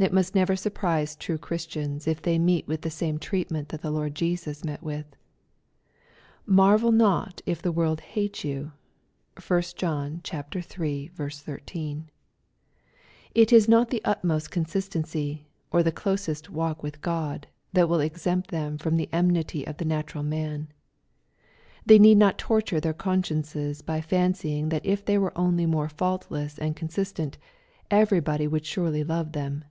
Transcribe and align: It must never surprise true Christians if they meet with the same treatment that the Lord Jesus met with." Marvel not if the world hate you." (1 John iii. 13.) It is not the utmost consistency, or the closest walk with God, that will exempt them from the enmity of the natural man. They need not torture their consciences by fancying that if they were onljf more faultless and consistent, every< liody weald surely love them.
It 0.00 0.12
must 0.12 0.32
never 0.32 0.54
surprise 0.54 1.16
true 1.16 1.38
Christians 1.38 2.06
if 2.06 2.22
they 2.22 2.38
meet 2.38 2.68
with 2.68 2.82
the 2.82 2.88
same 2.90 3.18
treatment 3.18 3.70
that 3.70 3.82
the 3.82 3.90
Lord 3.90 4.14
Jesus 4.14 4.62
met 4.62 4.80
with." 4.80 5.06
Marvel 6.46 6.92
not 6.92 7.40
if 7.46 7.60
the 7.60 7.72
world 7.72 7.98
hate 8.02 8.44
you." 8.44 8.70
(1 9.44 9.62
John 9.74 10.22
iii. 10.32 10.62
13.) 11.10 12.10
It 13.34 13.52
is 13.52 13.68
not 13.68 13.90
the 13.90 14.00
utmost 14.04 14.52
consistency, 14.52 15.48
or 15.72 15.82
the 15.82 15.90
closest 15.90 16.48
walk 16.48 16.80
with 16.80 17.02
God, 17.02 17.48
that 17.72 17.88
will 17.88 17.98
exempt 17.98 18.52
them 18.52 18.78
from 18.78 18.98
the 18.98 19.08
enmity 19.12 19.66
of 19.66 19.78
the 19.78 19.84
natural 19.84 20.22
man. 20.22 20.68
They 21.84 21.98
need 21.98 22.18
not 22.18 22.38
torture 22.38 22.78
their 22.78 22.94
consciences 22.94 23.82
by 23.82 24.00
fancying 24.02 24.68
that 24.68 24.86
if 24.86 25.04
they 25.04 25.18
were 25.18 25.32
onljf 25.32 25.66
more 25.68 25.88
faultless 25.88 26.56
and 26.56 26.76
consistent, 26.76 27.36
every< 27.90 28.20
liody 28.20 28.48
weald 28.48 28.64
surely 28.64 29.02
love 29.02 29.32
them. 29.32 29.64